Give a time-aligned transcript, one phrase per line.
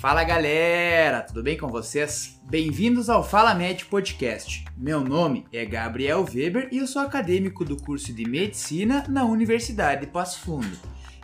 [0.00, 2.40] Fala galera, tudo bem com vocês?
[2.48, 4.64] Bem-vindos ao Fala Med Podcast.
[4.74, 10.00] Meu nome é Gabriel Weber e eu sou acadêmico do curso de Medicina na Universidade
[10.00, 10.74] de Passo Fundo.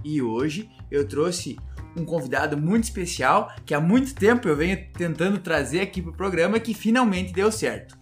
[0.05, 1.57] E hoje eu trouxe
[1.97, 6.15] um convidado muito especial que há muito tempo eu venho tentando trazer aqui para o
[6.15, 7.97] programa que finalmente deu certo.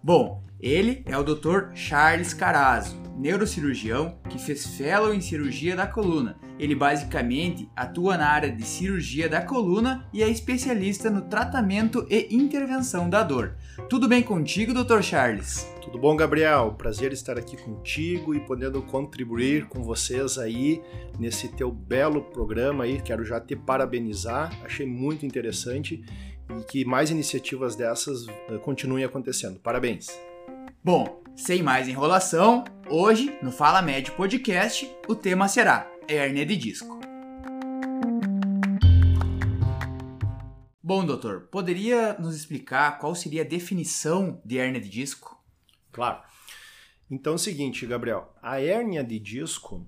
[0.00, 1.74] Bom, ele é o Dr.
[1.74, 6.38] Charles Carazo, neurocirurgião que fez fellow em cirurgia da coluna.
[6.58, 12.34] Ele basicamente atua na área de cirurgia da coluna e é especialista no tratamento e
[12.34, 13.56] intervenção da dor.
[13.88, 15.00] Tudo bem contigo, Dr.
[15.00, 15.66] Charles?
[15.82, 16.74] Tudo bom, Gabriel?
[16.76, 20.82] Prazer estar aqui contigo e podendo contribuir com vocês aí
[21.18, 23.00] nesse teu belo programa aí.
[23.00, 26.04] Quero já te parabenizar, achei muito interessante
[26.58, 29.58] e que mais iniciativas dessas eh, continuem acontecendo.
[29.60, 30.29] Parabéns!
[30.82, 36.98] Bom, sem mais enrolação, hoje no Fala Médio Podcast o tema será hérnia de disco.
[40.82, 45.38] Bom, doutor, poderia nos explicar qual seria a definição de hérnia de disco?
[45.92, 46.22] Claro.
[47.10, 49.86] Então é o seguinte, Gabriel, a hérnia de disco,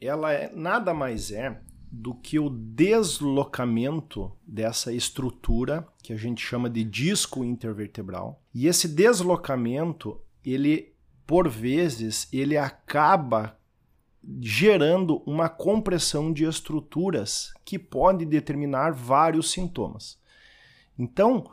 [0.00, 6.70] ela é nada mais é do que o deslocamento dessa estrutura que a gente chama
[6.70, 8.40] de disco intervertebral.
[8.54, 10.20] E esse deslocamento
[10.52, 10.94] ele
[11.26, 13.58] por vezes ele acaba
[14.40, 20.18] gerando uma compressão de estruturas que pode determinar vários sintomas.
[20.98, 21.50] Então,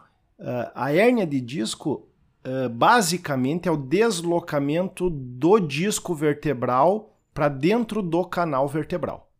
[0.73, 2.07] a hérnia de disco
[2.71, 9.31] basicamente é o deslocamento do disco vertebral para dentro do canal vertebral.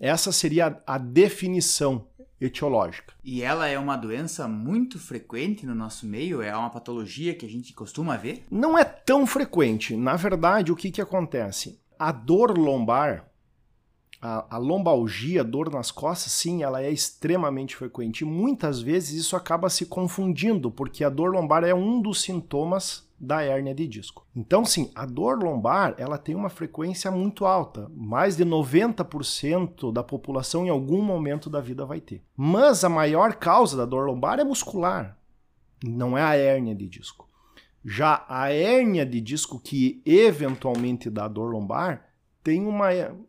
[0.00, 2.06] Essa seria a definição
[2.44, 3.14] etiológica.
[3.24, 6.42] E ela é uma doença muito frequente no nosso meio?
[6.42, 8.44] É uma patologia que a gente costuma ver?
[8.50, 9.96] Não é tão frequente.
[9.96, 11.80] Na verdade, o que, que acontece?
[11.98, 13.30] A dor lombar,
[14.20, 18.20] a, a lombalgia, a dor nas costas, sim, ela é extremamente frequente.
[18.20, 23.08] E muitas vezes isso acaba se confundindo, porque a dor lombar é um dos sintomas
[23.24, 24.26] da hérnia de disco.
[24.34, 30.02] Então, sim, a dor lombar ela tem uma frequência muito alta, mais de 90% da
[30.02, 32.22] população em algum momento da vida vai ter.
[32.36, 35.18] Mas a maior causa da dor lombar é muscular,
[35.82, 37.28] não é a hérnia de disco.
[37.84, 42.06] Já a hérnia de disco que eventualmente dá dor lombar
[42.42, 42.88] tem uma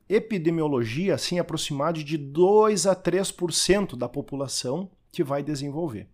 [0.09, 6.09] epidemiologia assim aproximada de 2 a 3% da população que vai desenvolver.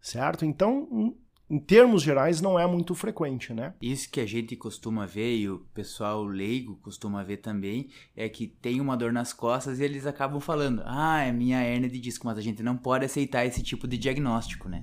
[0.00, 0.44] Certo?
[0.44, 1.14] Então,
[1.52, 3.74] em termos gerais, não é muito frequente, né?
[3.82, 8.46] Isso que a gente costuma ver e o pessoal leigo costuma ver também é que
[8.46, 12.24] tem uma dor nas costas e eles acabam falando: ah, é minha hérnia de disco,
[12.24, 14.82] mas a gente não pode aceitar esse tipo de diagnóstico, né?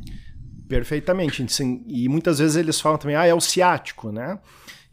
[0.68, 1.44] Perfeitamente.
[1.88, 4.38] E muitas vezes eles falam também: ah, é o ciático, né?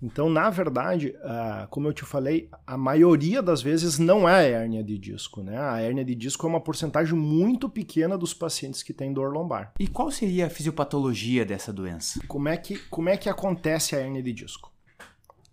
[0.03, 4.43] Então, na verdade, uh, como eu te falei, a maioria das vezes não é a
[4.43, 5.57] hérnia de disco, né?
[5.59, 9.73] A hérnia de disco é uma porcentagem muito pequena dos pacientes que têm dor lombar.
[9.81, 12.21] E qual seria a fisiopatologia dessa doença?
[12.29, 14.71] Como é que, como é que acontece a hérnia de disco?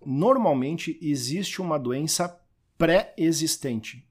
[0.05, 2.37] Normalmente existe uma doença
[2.77, 4.05] pré-existente.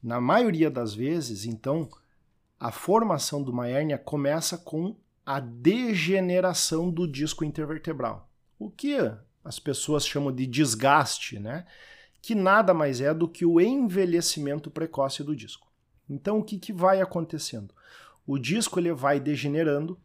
[0.00, 1.88] Na maioria das vezes, então,
[2.58, 4.96] a formação de uma hérnia começa com
[5.26, 8.30] a degeneração do disco intervertebral.
[8.56, 8.94] O que
[9.44, 11.64] as pessoas chamam de desgaste, né?
[12.22, 15.68] que nada mais é do que o envelhecimento precoce do disco.
[16.08, 17.72] Então, o que, que vai acontecendo?
[18.26, 19.98] O disco ele vai degenerando,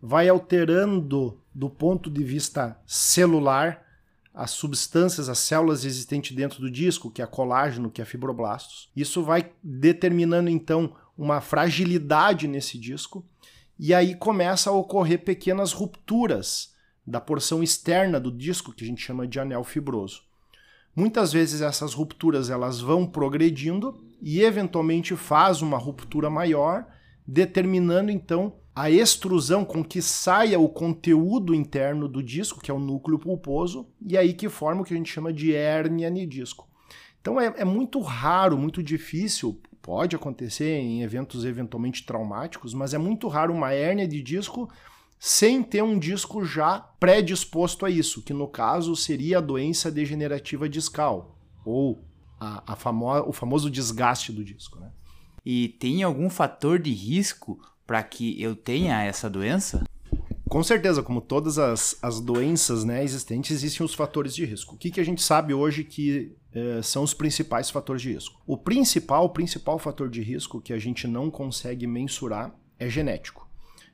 [0.00, 3.86] vai alterando do ponto de vista celular
[4.34, 8.90] as substâncias, as células existentes dentro do disco, que é colágeno, que é fibroblastos.
[8.96, 13.24] Isso vai determinando então uma fragilidade nesse disco
[13.78, 16.71] e aí começa a ocorrer pequenas rupturas
[17.06, 20.22] da porção externa do disco, que a gente chama de anel fibroso.
[20.94, 26.86] Muitas vezes essas rupturas elas vão progredindo e eventualmente faz uma ruptura maior,
[27.26, 32.78] determinando então a extrusão com que saia o conteúdo interno do disco, que é o
[32.78, 36.68] núcleo pulposo, e aí que forma o que a gente chama de hérnia de disco.
[37.20, 42.98] Então é, é muito raro, muito difícil, pode acontecer em eventos eventualmente traumáticos, mas é
[42.98, 44.68] muito raro uma hérnia de disco
[45.24, 50.68] sem ter um disco já predisposto a isso, que no caso seria a doença degenerativa
[50.68, 52.04] discal, ou
[52.40, 54.80] a, a famo o famoso desgaste do disco.
[54.80, 54.90] Né?
[55.46, 59.84] E tem algum fator de risco para que eu tenha essa doença?
[60.48, 64.74] Com certeza, como todas as, as doenças né, existentes, existem os fatores de risco.
[64.74, 68.42] O que, que a gente sabe hoje que eh, são os principais fatores de risco?
[68.44, 73.52] O principal, o principal fator de risco que a gente não consegue mensurar é genético.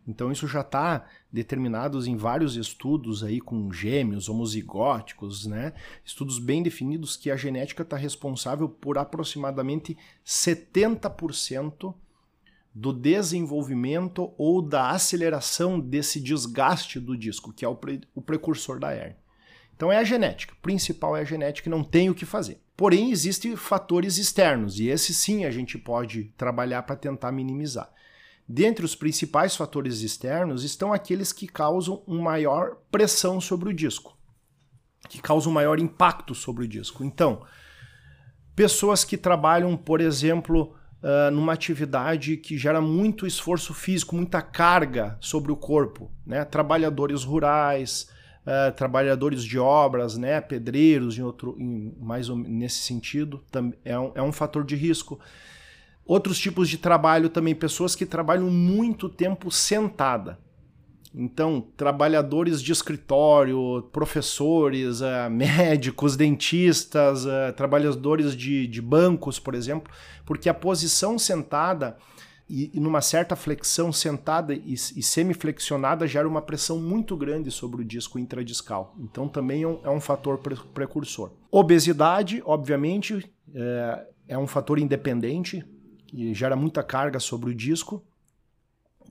[0.09, 5.75] Então isso já está determinado em vários estudos aí com gêmeos homozigóticos, né?
[6.05, 11.95] Estudos bem definidos que a genética está responsável por aproximadamente 70%
[12.75, 18.79] do desenvolvimento ou da aceleração desse desgaste do disco, que é o, pre o precursor
[18.79, 19.17] da hernia.
[19.75, 20.55] Então é a genética.
[20.55, 22.61] O principal é a genética, não tem o que fazer.
[22.77, 27.93] Porém, existem fatores externos, e esses sim a gente pode trabalhar para tentar minimizar.
[28.49, 34.17] Dentre os principais fatores externos estão aqueles que causam uma maior pressão sobre o disco,
[35.07, 37.05] que causam um maior impacto sobre o disco.
[37.05, 37.43] Então,
[38.57, 45.19] pessoas que trabalham, por exemplo, uh, numa atividade que gera muito esforço físico, muita carga
[45.21, 46.43] sobre o corpo, né?
[46.45, 48.09] trabalhadores rurais,
[48.47, 53.45] uh, trabalhadores de obras, né, pedreiros, em outro, em, mais nesse sentido,
[53.85, 55.21] é um, é um fator de risco.
[56.09, 60.39] Outros tipos de trabalho também, pessoas que trabalham muito tempo sentada.
[61.15, 69.93] Então, trabalhadores de escritório, professores, uh, médicos, dentistas, uh, trabalhadores de, de bancos, por exemplo,
[70.25, 71.99] porque a posição sentada
[72.49, 77.83] e, e numa certa flexão sentada e, e semiflexionada gera uma pressão muito grande sobre
[77.83, 78.95] o disco intradiscal.
[78.99, 81.33] Então também é um, é um fator pre precursor.
[81.51, 85.63] Obesidade, obviamente, é, é um fator independente
[86.09, 88.03] que gera muita carga sobre o disco.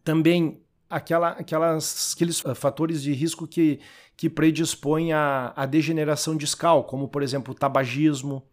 [0.04, 3.80] Também aquela, aquelas, aqueles eh, fatores de risco que,
[4.16, 8.44] que predispõem à degeneração discal, como por exemplo o tabagismo,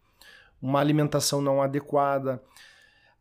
[0.61, 2.43] uma alimentação não adequada,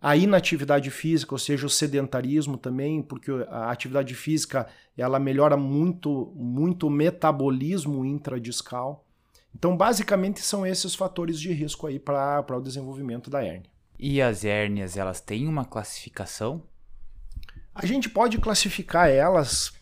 [0.01, 4.67] a inatividade física, ou seja, o sedentarismo também, porque a atividade física
[4.97, 9.05] ela melhora muito, muito o metabolismo intradiscal.
[9.55, 13.72] Então, basicamente, são esses fatores de risco aí para o desenvolvimento da hérnia.
[13.97, 16.63] E as hérnias, elas têm uma classificação?
[17.73, 19.73] A gente pode classificar elas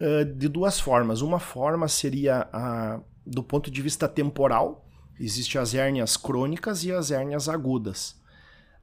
[0.00, 1.20] uh, de duas formas.
[1.20, 4.86] Uma forma seria a, do ponto de vista temporal.
[5.18, 8.18] Existem as hérnias crônicas e as hérnias agudas.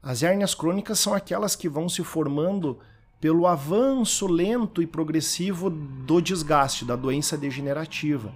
[0.01, 2.79] As hérnias crônicas são aquelas que vão se formando
[3.19, 8.31] pelo avanço lento e progressivo do desgaste, da doença degenerativa.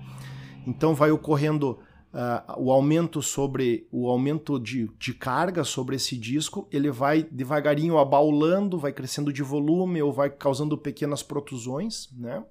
[0.66, 1.80] Então vai ocorrendo
[2.14, 7.98] uh, o aumento sobre o aumento de, de carga sobre esse disco, ele vai devagarinho
[7.98, 12.44] abaulando, vai crescendo de volume ou vai causando pequenas protusões, né?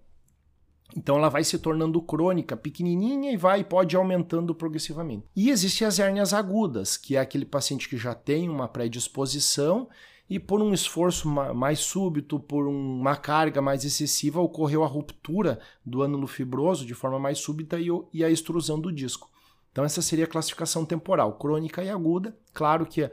[0.96, 5.24] Então ela vai se tornando crônica, pequenininha e vai pode aumentando progressivamente.
[5.36, 9.88] E existem as hérnias agudas, que é aquele paciente que já tem uma predisposição
[10.28, 16.02] e por um esforço mais súbito, por uma carga mais excessiva, ocorreu a ruptura do
[16.02, 17.76] ânulo fibroso de forma mais súbita
[18.12, 19.28] e a extrusão do disco.
[19.72, 22.36] Então essa seria a classificação temporal, crônica e aguda.
[22.52, 23.10] Claro que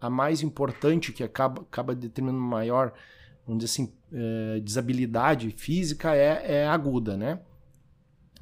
[0.00, 2.92] a mais importante, que acaba, acaba determinando maior
[3.46, 7.40] vamos dizer assim, é, desabilidade física é, é aguda, né?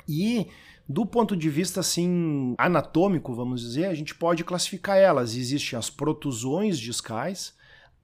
[0.07, 0.47] E
[0.89, 5.35] do ponto de vista assim anatômico, vamos dizer, a gente pode classificar elas.
[5.35, 7.55] Existem as protusões discais.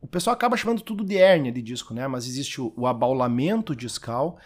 [0.00, 2.06] O pessoal acaba chamando tudo de hérnia de disco, né?
[2.06, 4.38] Mas existe o, o abaulamento discal,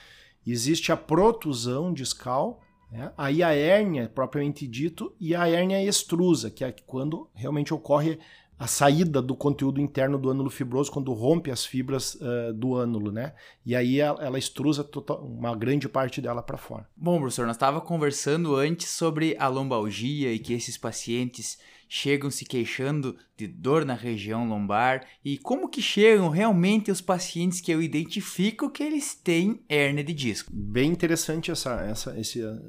[0.47, 3.13] existe a protusão discal, né?
[3.17, 8.19] aí a hérnia propriamente dito e a hérnia extrusa, que é quando realmente ocorre
[8.59, 13.13] a saída do conteúdo interno do ânulo fibroso quando rompe as fibras uh, do ânulo,
[13.13, 13.35] né?
[13.65, 16.89] E aí ela, ela extrusa total, uma grande parte dela para fora.
[16.97, 21.59] Bom, professor, nós estava conversando antes sobre a lombalgia e que esses pacientes
[21.89, 27.61] chegam se queixando de dor na região lombar e como que chegam realmente os pacientes
[27.61, 30.53] que eu identifico que eles têm hernia de disco.
[30.53, 32.15] Bem interessante essa, essa,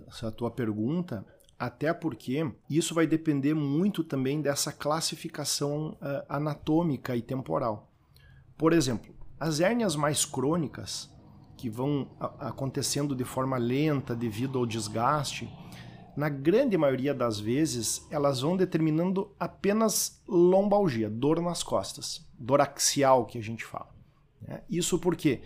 [0.07, 1.25] essa tua pergunta
[1.59, 7.91] até porque isso vai depender muito também dessa classificação uh, anatômica e temporal.
[8.57, 11.13] Por exemplo, as hérnias mais crônicas,
[11.57, 12.09] que vão
[12.39, 15.49] acontecendo de forma lenta devido ao desgaste,
[16.19, 23.25] na grande maioria das vezes, elas vão determinando apenas lombalgia, dor nas costas, dor axial
[23.25, 23.88] que a gente fala.
[24.41, 24.61] Né?
[24.69, 25.39] Isso por quê?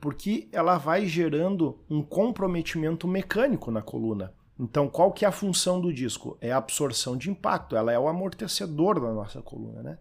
[0.00, 4.34] Porque ela vai gerando um comprometimento mecânico na coluna.
[4.58, 6.36] Então, qual que é a função do disco?
[6.40, 9.98] É a absorção de impacto, ela é o amortecedor da nossa coluna, né?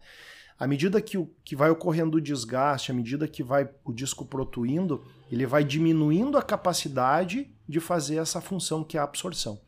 [0.57, 4.25] À medida que, o, que vai ocorrendo o desgaste, à medida que vai o disco
[4.25, 9.59] protuindo, ele vai diminuindo a capacidade de fazer essa função que é a absorção.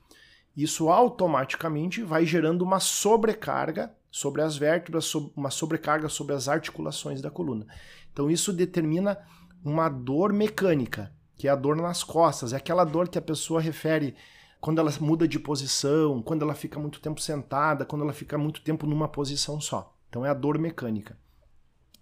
[0.57, 7.29] Isso automaticamente vai gerando uma sobrecarga sobre as vértebras, uma sobrecarga sobre as articulações da
[7.29, 7.67] coluna.
[8.11, 9.19] Então isso determina
[9.63, 13.61] uma dor mecânica, que é a dor nas costas, é aquela dor que a pessoa
[13.61, 14.15] refere
[14.59, 18.61] quando ela muda de posição, quando ela fica muito tempo sentada, quando ela fica muito
[18.61, 19.95] tempo numa posição só.
[20.09, 21.15] Então é a dor mecânica,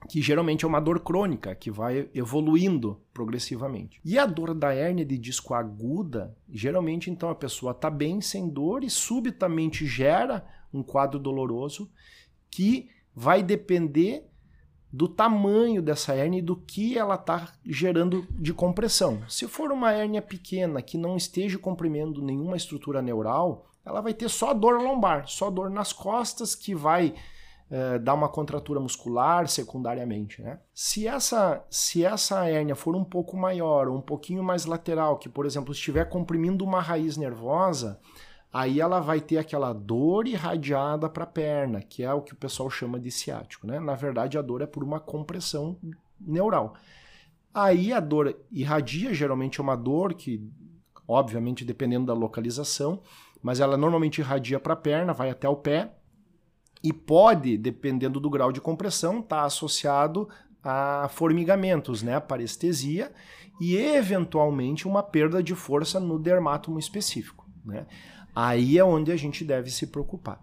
[0.08, 4.00] que geralmente é uma dor crônica, que vai evoluindo progressivamente.
[4.04, 8.50] E a dor da hérnia de disco aguda, geralmente então a pessoa está bem sem
[8.50, 11.90] dor e subitamente gera um quadro doloroso
[12.50, 14.26] que vai depender
[14.92, 19.24] do tamanho dessa hérnia e do que ela está gerando de compressão.
[19.28, 24.30] Se for uma hérnia pequena que não esteja comprimindo nenhuma estrutura neural, ela vai ter
[24.30, 27.14] só dor lombar, só dor nas costas que vai
[27.70, 30.42] é, dar uma contratura muscular secundariamente.
[30.42, 30.60] Né?
[30.74, 35.46] Se, essa, se essa hérnia for um pouco maior um pouquinho mais lateral, que por
[35.46, 38.00] exemplo estiver comprimindo uma raiz nervosa,
[38.54, 42.38] aí ela vai ter aquela dor irradiada para a perna, que é o que o
[42.38, 43.68] pessoal chama de ciático.
[43.68, 43.80] Né?
[43.80, 45.78] Na verdade, a dor é por uma compressão
[46.20, 46.76] neural.
[47.54, 50.46] Aí a dor irradia, geralmente é uma dor que,
[51.08, 53.02] obviamente, dependendo da localização,
[53.42, 55.92] mas ela normalmente irradia para a perna, vai até o pé
[56.86, 60.30] e pode, dependendo do grau de compressão, estar tá associado
[60.64, 63.12] a formigamentos, né, parestesia
[63.60, 67.50] e eventualmente uma perda de força no dermátomo específico.
[67.66, 67.88] Né?
[68.36, 70.40] Aí é onde a gente deve se preocupar.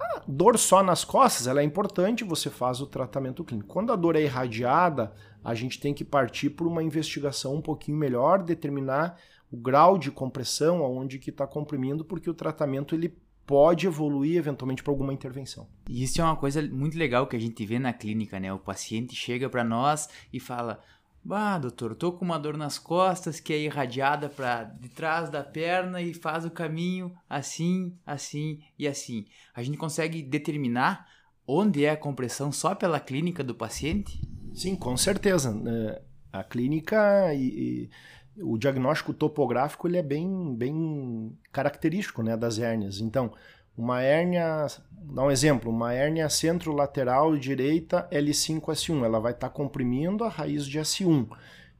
[0.00, 3.68] A dor só nas costas, ela é importante, você faz o tratamento clínico.
[3.68, 5.12] Quando a dor é irradiada,
[5.44, 9.18] a gente tem que partir por uma investigação um pouquinho melhor, determinar
[9.50, 13.14] o grau de compressão, aonde que está comprimindo, porque o tratamento ele
[13.46, 15.68] pode evoluir eventualmente para alguma intervenção.
[15.88, 18.52] E isso é uma coisa muito legal que a gente vê na clínica, né?
[18.52, 20.82] O paciente chega para nós e fala:
[21.24, 25.44] "Bah, doutor, tô com uma dor nas costas que é irradiada para de trás da
[25.44, 29.26] perna e faz o caminho assim, assim e assim".
[29.54, 31.06] A gente consegue determinar
[31.46, 34.20] onde é a compressão só pela clínica do paciente?
[34.52, 35.54] Sim, com certeza.
[35.66, 37.88] É, a clínica e
[38.40, 43.00] o diagnóstico topográfico ele é bem, bem característico né, das hérnias.
[43.00, 43.32] Então,
[43.76, 50.24] uma hérnia, dá um exemplo, uma hérnia centro-lateral direita L5S1, ela vai estar tá comprimindo
[50.24, 51.28] a raiz de S1.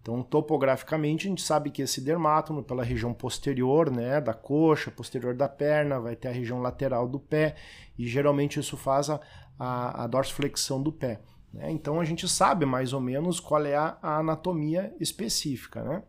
[0.02, 5.34] Então, topograficamente, a gente sabe que esse dermátomo, pela região posterior, né, da coxa, posterior
[5.34, 7.56] da perna, vai ter a região lateral do pé,
[7.98, 9.20] e geralmente isso faz a,
[9.58, 11.20] a, a dorsiflexão do pé.
[11.52, 11.72] Né?
[11.72, 16.02] Então, a gente sabe mais ou menos qual é a, a anatomia específica, né?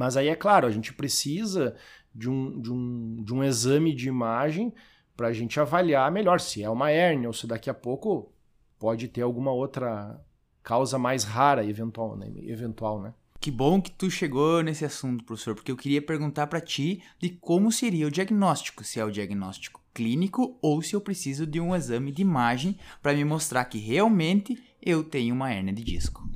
[0.00, 1.76] Mas aí é claro, a gente precisa
[2.14, 4.72] de um, de um, de um exame de imagem
[5.14, 8.32] para a gente avaliar melhor se é uma hérnia ou se daqui a pouco
[8.78, 10.18] pode ter alguma outra
[10.62, 12.32] causa mais rara eventual, né?
[12.36, 13.12] eventual, né?
[13.38, 17.28] Que bom que tu chegou nesse assunto, professor, porque eu queria perguntar para ti de
[17.28, 21.76] como seria o diagnóstico, se é o diagnóstico clínico ou se eu preciso de um
[21.76, 26.26] exame de imagem para me mostrar que realmente eu tenho uma hérnia de disco.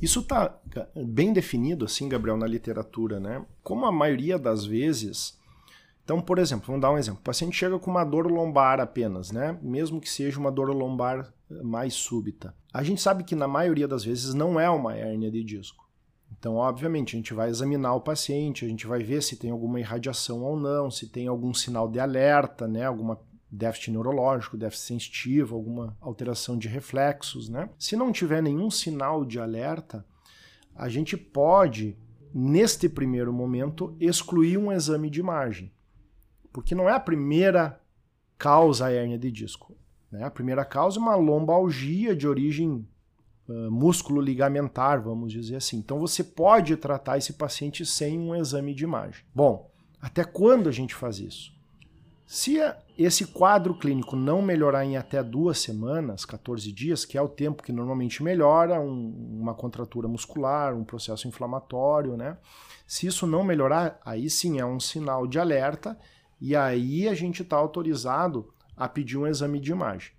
[0.00, 0.58] Isso está
[0.94, 3.44] bem definido, assim, Gabriel, na literatura, né?
[3.62, 5.38] Como a maioria das vezes.
[6.04, 7.20] Então, por exemplo, vamos dar um exemplo.
[7.20, 9.58] O paciente chega com uma dor lombar apenas, né?
[9.60, 12.54] Mesmo que seja uma dor lombar eh, mais súbita.
[12.72, 15.86] A gente sabe que na maioria das vezes não é uma hérnia de disco.
[16.38, 19.80] Então, obviamente, a gente vai examinar o paciente, a gente vai ver se tem alguma
[19.80, 22.84] irradiação ou não, se tem algum sinal de alerta, né?
[22.84, 27.70] Alguma déficit neurológico, déficit sensitivo, alguma alteração de reflexos, né?
[27.78, 30.04] Se não tiver nenhum sinal de alerta,
[30.74, 31.96] a gente pode,
[32.32, 35.72] neste primeiro momento, excluir um exame de imagem.
[36.52, 37.80] Porque não é a primeira
[38.38, 39.76] causa a hérnia de disco.
[40.10, 40.22] Né?
[40.22, 42.86] A primeira causa é uma lombalgia de origem
[43.48, 45.78] uh, músculo-ligamentar, vamos dizer assim.
[45.78, 49.24] Então você pode tratar esse paciente sem um exame de imagem.
[49.34, 51.57] Bom, até quando a gente faz isso?
[52.30, 52.58] Se
[52.98, 57.62] esse quadro clínico não melhorar em até duas semanas, 14 dias, que é o tempo
[57.62, 62.36] que normalmente melhora um, uma contratura muscular, um processo inflamatório, né?
[62.86, 65.98] Se isso não melhorar, aí sim é um sinal de alerta
[66.38, 70.12] e aí a gente está autorizado a pedir um exame de imagem.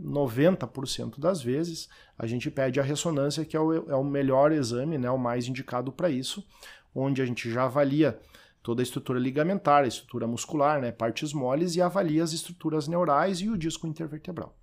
[0.00, 4.96] 90% das vezes a gente pede a ressonância, que é o, é o melhor exame,
[4.96, 6.46] né, o mais indicado para isso,
[6.94, 8.16] onde a gente já avalia
[8.62, 13.40] toda a estrutura ligamentar, a estrutura muscular, né, partes moles e avalia as estruturas neurais
[13.40, 14.56] e o disco intervertebral.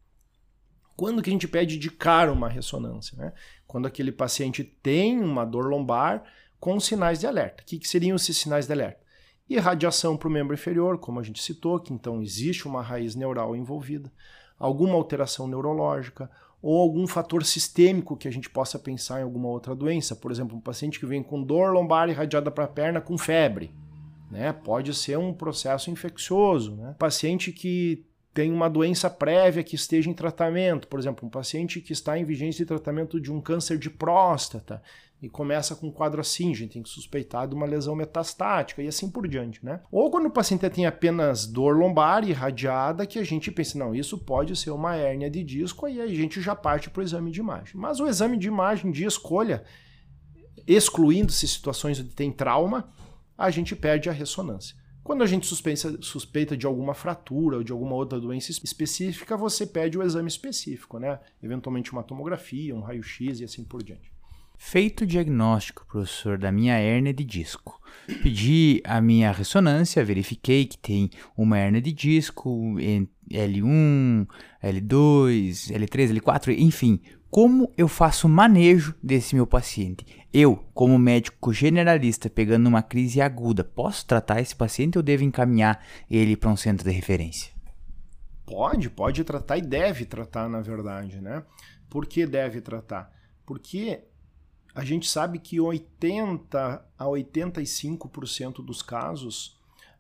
[0.96, 3.18] Quando que a gente pede de cara uma ressonância?
[3.18, 3.34] Né?
[3.68, 6.24] Quando aquele paciente tem uma dor lombar
[6.60, 7.62] com sinais de alerta.
[7.62, 9.04] O que, que seriam esses sinais de alerta?
[9.48, 13.56] Irradiação para o membro inferior, como a gente citou, que então existe uma raiz neural
[13.56, 14.12] envolvida,
[14.58, 19.76] alguma alteração neurológica, ou algum fator sistêmico que a gente possa pensar em alguma outra
[19.76, 20.16] doença.
[20.16, 23.72] Por exemplo, um paciente que vem com dor lombar irradiada para a perna com febre.
[24.30, 24.54] Né?
[24.54, 26.76] Pode ser um processo infeccioso.
[26.76, 26.96] Né?
[26.98, 31.94] Paciente que tem uma doença prévia que esteja em tratamento, por exemplo, um paciente que
[31.94, 34.82] está em vigência de tratamento de um câncer de próstata
[35.22, 38.84] e começa com um quadro assim, a gente tem que suspeitar de uma lesão metastática
[38.84, 39.80] e assim por diante, né?
[39.90, 44.18] Ou quando o paciente tem apenas dor lombar irradiada, que a gente pensa, não, isso
[44.18, 47.40] pode ser uma hérnia de disco, aí a gente já parte para o exame de
[47.40, 47.76] imagem.
[47.76, 49.64] Mas o exame de imagem de escolha,
[50.68, 52.94] excluindo-se situações onde tem trauma,
[53.38, 54.76] a gente perde a ressonância.
[55.04, 59.66] Quando a gente suspeita, suspeita de alguma fratura ou de alguma outra doença específica, você
[59.68, 61.20] pede o exame específico, né?
[61.44, 64.12] Eventualmente uma tomografia, um raio-x e assim por diante.
[64.58, 67.80] Feito o diagnóstico, professor, da minha hérnia de disco,
[68.24, 72.50] pedi a minha ressonância, verifiquei que tem uma hérnia de disco,
[73.30, 74.28] L1,
[74.64, 77.00] L2, L3, L4, enfim.
[77.36, 80.06] Como eu faço manejo desse meu paciente?
[80.32, 85.86] Eu, como médico generalista, pegando uma crise aguda, posso tratar esse paciente ou devo encaminhar
[86.10, 87.52] ele para um centro de referência?
[88.46, 91.44] Pode, pode tratar e deve tratar, na verdade, né?
[91.90, 93.12] Por que deve tratar?
[93.46, 94.06] Porque
[94.74, 99.60] a gente sabe que 80 a 85% dos casos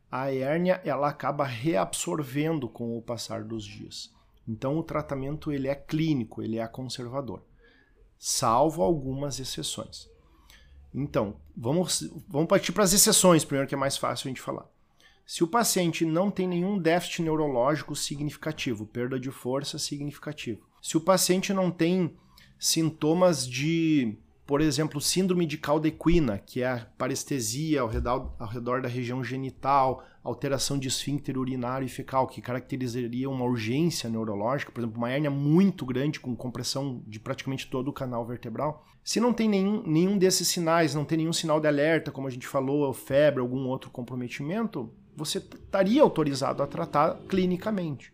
[0.09, 4.14] a hérnia ela acaba reabsorvendo com o passar dos dias.
[4.47, 7.43] Então o tratamento ele é clínico, ele é conservador,
[8.17, 10.09] salvo algumas exceções.
[10.93, 14.65] Então, vamos, vamos partir para as exceções primeiro, que é mais fácil a gente falar.
[15.25, 21.01] Se o paciente não tem nenhum déficit neurológico significativo, perda de força significativo, se o
[21.01, 22.15] paciente não tem
[22.59, 28.81] sintomas de por exemplo, síndrome de caldequina, que é a parestesia ao redor, ao redor
[28.81, 34.81] da região genital, alteração de esfíncter urinário e fecal, que caracterizaria uma urgência neurológica, por
[34.81, 38.85] exemplo, uma hérnia muito grande com compressão de praticamente todo o canal vertebral.
[39.03, 42.31] Se não tem nenhum, nenhum desses sinais, não tem nenhum sinal de alerta, como a
[42.31, 48.11] gente falou, febre, algum outro comprometimento, você estaria autorizado a tratar clinicamente.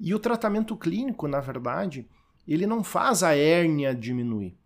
[0.00, 2.08] E o tratamento clínico, na verdade,
[2.48, 4.56] ele não faz a hérnia diminuir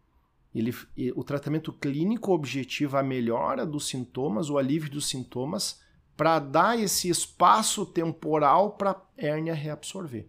[0.59, 0.75] ele,
[1.15, 5.81] o tratamento clínico objetiva a melhora dos sintomas, o alívio dos sintomas,
[6.17, 10.27] para dar esse espaço temporal para a hérnia reabsorver.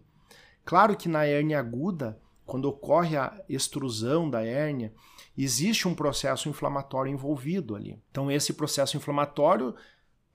[0.64, 4.92] Claro que na hérnia aguda, quando ocorre a extrusão da hérnia,
[5.36, 7.98] existe um processo inflamatório envolvido ali.
[8.10, 9.74] Então, esse processo inflamatório,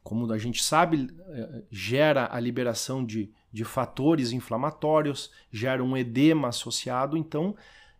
[0.03, 6.47] como a gente sabe, eh, gera a liberação de, de fatores inflamatórios, gera um edema
[6.47, 7.15] associado.
[7.15, 7.55] Então,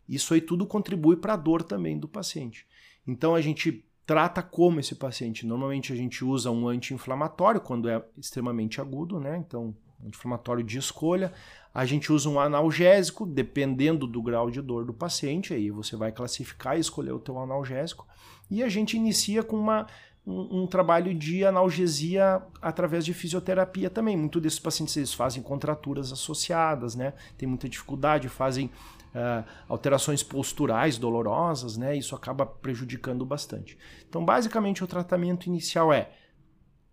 [0.07, 2.67] isso aí tudo contribui para a dor também do paciente.
[3.05, 5.45] Então a gente trata como esse paciente.
[5.45, 9.37] Normalmente a gente usa um anti-inflamatório quando é extremamente agudo, né?
[9.37, 11.31] Então, anti-inflamatório de escolha.
[11.73, 16.11] A gente usa um analgésico, dependendo do grau de dor do paciente, aí você vai
[16.11, 18.05] classificar e escolher o teu analgésico.
[18.51, 19.87] E a gente inicia com uma,
[20.27, 24.15] um, um trabalho de analgesia através de fisioterapia também.
[24.15, 27.13] Muitos desses pacientes eles fazem contraturas associadas, né?
[27.37, 28.69] Tem muita dificuldade, fazem
[29.13, 31.95] uh, alterações posturais dolorosas, né?
[31.95, 33.77] Isso acaba prejudicando bastante.
[34.07, 36.11] Então, basicamente, o tratamento inicial é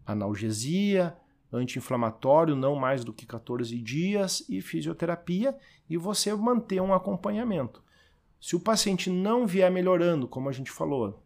[0.07, 1.17] analgesia,
[1.53, 5.57] anti-inflamatório, não mais do que 14 dias, e fisioterapia,
[5.89, 7.83] e você manter um acompanhamento.
[8.41, 11.23] Se o paciente não vier melhorando, como a gente falou,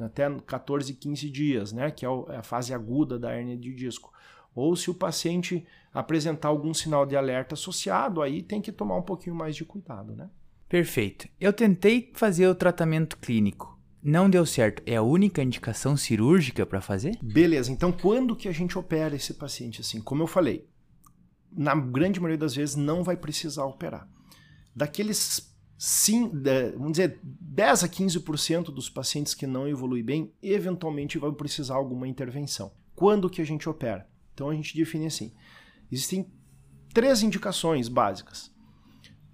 [0.00, 4.12] até 14, 15 dias, né, que é, é a fase aguda da hernia de disco,
[4.54, 9.02] ou se o paciente apresentar algum sinal de alerta associado, aí tem que tomar um
[9.02, 10.30] pouquinho mais de cuidado, né?
[10.68, 11.28] Perfeito.
[11.38, 13.78] Eu tentei fazer o tratamento clínico.
[14.02, 14.82] Não deu certo.
[14.86, 17.18] É a única indicação cirúrgica para fazer?
[17.22, 17.70] Beleza.
[17.70, 20.00] Então, quando que a gente opera esse paciente assim?
[20.00, 20.66] Como eu falei,
[21.52, 24.08] na grande maioria das vezes não vai precisar operar.
[24.74, 26.30] Daqueles sim,
[26.74, 32.06] vamos dizer, 10 a 15% dos pacientes que não evoluem bem, eventualmente vão precisar alguma
[32.08, 32.72] intervenção.
[32.94, 34.08] Quando que a gente opera?
[34.34, 35.32] Então a gente define assim:
[35.90, 36.30] existem
[36.92, 38.52] três indicações básicas.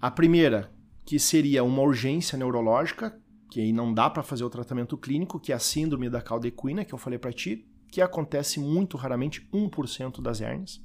[0.00, 0.72] A primeira,
[1.04, 3.18] que seria uma urgência neurológica,
[3.50, 6.84] que aí não dá para fazer o tratamento clínico, que é a síndrome da caldequina,
[6.84, 10.80] que eu falei para ti, que acontece muito raramente, 1% das hérnias.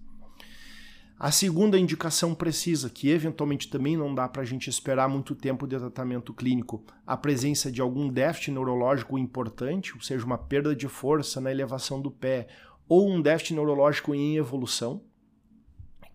[1.20, 5.68] A segunda indicação precisa, que eventualmente também não dá para a gente esperar muito tempo
[5.68, 10.88] de tratamento clínico, a presença de algum déficit neurológico importante, ou seja, uma perda de
[10.88, 12.48] força na elevação do pé
[12.88, 15.02] ou um déficit neurológico em evolução,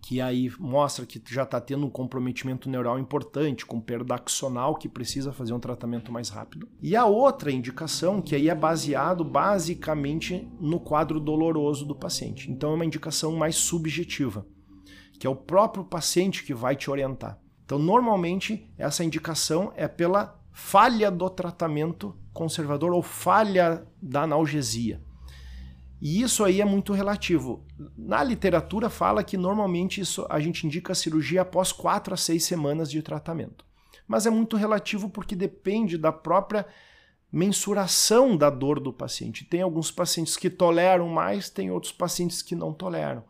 [0.01, 4.89] que aí mostra que já está tendo um comprometimento neural importante, com perda axonal, que
[4.89, 6.67] precisa fazer um tratamento mais rápido.
[6.81, 12.49] E a outra indicação, que aí é baseado basicamente no quadro doloroso do paciente.
[12.49, 14.47] Então é uma indicação mais subjetiva,
[15.19, 17.39] que é o próprio paciente que vai te orientar.
[17.63, 24.99] Então, normalmente, essa indicação é pela falha do tratamento conservador ou falha da analgesia.
[26.01, 27.65] E isso aí é muito relativo.
[27.97, 32.43] Na literatura fala que normalmente isso, a gente indica a cirurgia após 4 a 6
[32.43, 33.65] semanas de tratamento.
[34.07, 36.65] Mas é muito relativo porque depende da própria
[37.31, 39.45] mensuração da dor do paciente.
[39.45, 43.23] Tem alguns pacientes que toleram mais, tem outros pacientes que não toleram.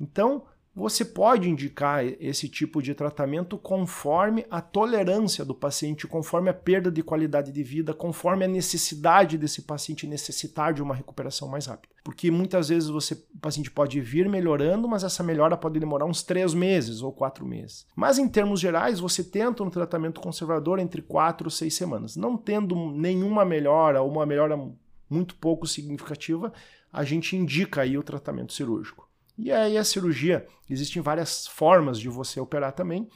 [0.00, 0.44] Então,
[0.76, 6.92] você pode indicar esse tipo de tratamento conforme a tolerância do paciente, conforme a perda
[6.92, 11.94] de qualidade de vida, conforme a necessidade desse paciente necessitar de uma recuperação mais rápida.
[12.04, 16.22] Porque muitas vezes você, o paciente pode vir melhorando, mas essa melhora pode demorar uns
[16.22, 17.86] três meses ou quatro meses.
[17.96, 22.16] Mas em termos gerais, você tenta um tratamento conservador entre quatro ou seis semanas.
[22.16, 24.62] Não tendo nenhuma melhora ou uma melhora
[25.08, 26.52] muito pouco significativa,
[26.92, 29.06] a gente indica aí o tratamento cirúrgico.
[29.38, 33.08] E aí a cirurgia, existem várias formas de você operar também.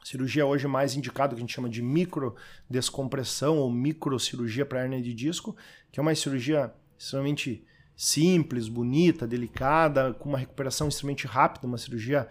[0.00, 5.02] A cirurgia hoje mais indicada, que a gente chama de microdescompressão ou microcirurgia para hernia
[5.02, 5.56] de disco,
[5.90, 7.64] que é uma cirurgia extremamente
[7.96, 12.28] simples, bonita, delicada, com uma recuperação extremamente rápida, uma cirurgia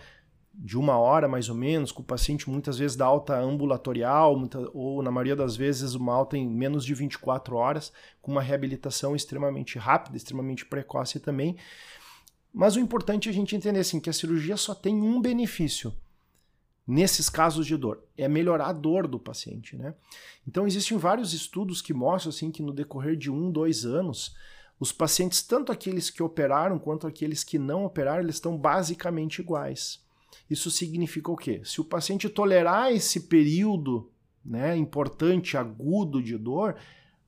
[0.52, 4.60] de uma hora mais ou menos, com o paciente muitas vezes da alta ambulatorial, muita,
[4.74, 9.16] ou na maioria das vezes uma alta em menos de 24 horas, com uma reabilitação
[9.16, 11.56] extremamente rápida, extremamente precoce também.
[12.60, 15.94] Mas o importante é a gente entender assim, que a cirurgia só tem um benefício
[16.86, 19.78] nesses casos de dor, é melhorar a dor do paciente.
[19.78, 19.96] Né?
[20.46, 24.36] Então existem vários estudos que mostram assim, que no decorrer de um, dois anos,
[24.78, 30.04] os pacientes, tanto aqueles que operaram quanto aqueles que não operaram, eles estão basicamente iguais.
[30.50, 31.62] Isso significa o quê?
[31.64, 34.12] Se o paciente tolerar esse período
[34.44, 36.76] né, importante, agudo de dor,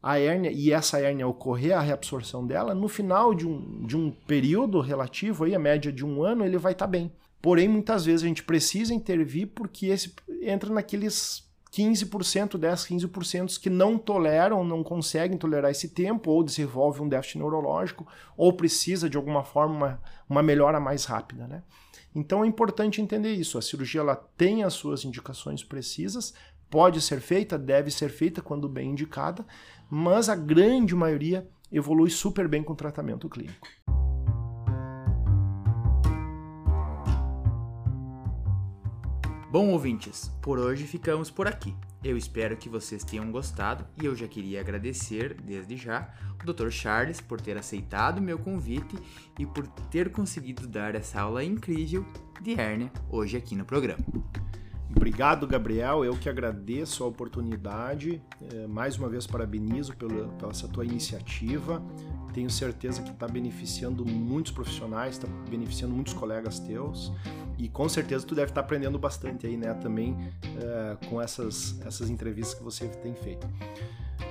[0.01, 4.11] a hérnia e essa hérnia ocorrer a reabsorção dela, no final de um, de um
[4.11, 7.11] período relativo, aí, a média de um ano, ele vai estar tá bem.
[7.41, 13.69] Porém, muitas vezes a gente precisa intervir porque esse entra naqueles 15%, 10, 15% que
[13.69, 19.17] não toleram, não conseguem tolerar esse tempo, ou desenvolve um déficit neurológico, ou precisa de
[19.17, 21.47] alguma forma uma, uma melhora mais rápida.
[21.47, 21.63] Né?
[22.13, 23.57] Então é importante entender isso.
[23.57, 26.33] A cirurgia ela tem as suas indicações precisas,
[26.71, 29.45] pode ser feita, deve ser feita quando bem indicada,
[29.89, 33.67] mas a grande maioria evolui super bem com o tratamento clínico.
[39.51, 41.75] Bom, ouvintes, por hoje ficamos por aqui.
[42.01, 46.09] Eu espero que vocês tenham gostado e eu já queria agradecer desde já
[46.41, 46.69] o Dr.
[46.69, 48.95] Charles por ter aceitado meu convite
[49.37, 52.05] e por ter conseguido dar essa aula incrível
[52.41, 54.03] de hérnia hoje aqui no programa.
[54.95, 56.03] Obrigado, Gabriel.
[56.03, 58.21] Eu que agradeço a oportunidade.
[58.53, 61.81] É, mais uma vez, parabenizo pela, pela essa tua iniciativa.
[62.33, 67.11] Tenho certeza que está beneficiando muitos profissionais, está beneficiando muitos colegas teus.
[67.57, 71.79] E com certeza tu deve estar tá aprendendo bastante aí, né, também é, com essas,
[71.85, 73.47] essas entrevistas que você tem feito.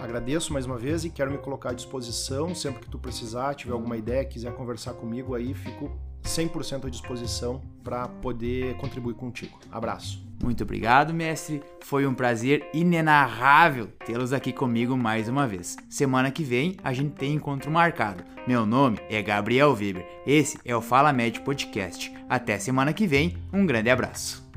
[0.00, 3.72] Agradeço mais uma vez e quero me colocar à disposição sempre que tu precisar, tiver
[3.72, 5.90] alguma ideia, quiser conversar comigo aí, fico
[6.24, 9.58] 100% à disposição para poder contribuir contigo.
[9.70, 10.30] Abraço.
[10.42, 11.62] Muito obrigado, mestre.
[11.80, 15.76] Foi um prazer inenarrável tê-los aqui comigo mais uma vez.
[15.88, 18.24] Semana que vem a gente tem encontro marcado.
[18.46, 20.06] Meu nome é Gabriel Weber.
[20.26, 22.12] Esse é o Fala Médio Podcast.
[22.28, 23.36] Até semana que vem.
[23.52, 24.49] Um grande abraço.